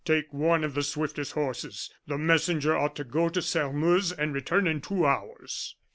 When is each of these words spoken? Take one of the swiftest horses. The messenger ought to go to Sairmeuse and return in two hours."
Take 0.03 0.33
one 0.33 0.63
of 0.63 0.73
the 0.73 0.81
swiftest 0.81 1.33
horses. 1.33 1.91
The 2.07 2.17
messenger 2.17 2.75
ought 2.75 2.95
to 2.95 3.03
go 3.03 3.29
to 3.29 3.39
Sairmeuse 3.39 4.11
and 4.11 4.33
return 4.33 4.65
in 4.65 4.81
two 4.81 5.05
hours." 5.05 5.75